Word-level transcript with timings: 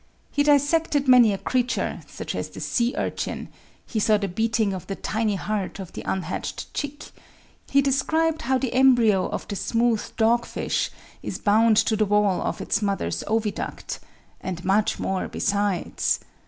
He 0.31 0.41
dissected 0.41 1.07
many 1.07 1.31
a 1.31 1.37
creature, 1.37 2.01
such 2.07 2.33
as 2.33 2.49
the 2.49 2.59
sea 2.59 2.95
urchin; 2.97 3.49
he 3.85 3.99
saw 3.99 4.17
the 4.17 4.27
beating 4.27 4.73
of 4.73 4.87
the 4.87 4.95
tiny 4.95 5.35
heart 5.35 5.77
of 5.79 5.93
the 5.93 6.01
unhatched 6.01 6.73
chick; 6.73 7.11
he 7.69 7.83
described 7.83 8.41
how 8.41 8.57
the 8.57 8.73
embryo 8.73 9.29
of 9.29 9.47
the 9.47 9.55
smooth 9.55 10.01
dogfish 10.17 10.89
is 11.21 11.37
bound 11.37 11.77
to 11.77 11.95
the 11.95 12.05
wall 12.05 12.41
of 12.41 12.61
its 12.61 12.79
paother's 12.79 13.23
oviduct, 13.27 13.99
and 14.39 14.65
much 14.65 14.97
more 14.99 15.27
besides. 15.27 16.19